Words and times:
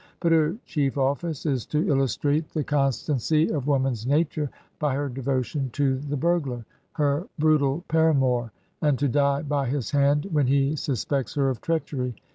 But 0.19 0.31
her 0.31 0.55
chief 0.65 0.97
office 0.97 1.45
is 1.45 1.63
to 1.67 1.87
illustrate 1.87 2.49
the 2.49 2.63
con 2.63 2.91
stancy 2.91 3.51
of 3.51 3.67
woman's 3.67 4.07
nature 4.07 4.49
by 4.79 4.95
her 4.95 5.07
devotion 5.09 5.69
to 5.73 5.99
the 5.99 6.17
bur 6.17 6.39
glar, 6.39 6.65
her 6.93 7.27
brutal 7.37 7.83
paramour, 7.87 8.51
and 8.81 8.97
to 8.97 9.07
die 9.07 9.43
by 9.43 9.67
his 9.67 9.91
hand 9.91 10.25
when 10.31 10.47
he 10.47 10.75
suspects 10.75 11.35
her 11.35 11.51
of 11.51 11.61
treachery. 11.61 12.15